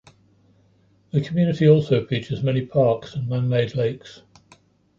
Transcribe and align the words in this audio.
The 1.11 1.21
community 1.21 1.67
also 1.69 2.03
features 2.07 2.41
many 2.41 2.65
parks 2.65 3.13
and 3.13 3.29
man-made 3.29 3.75
lakes. 3.75 4.23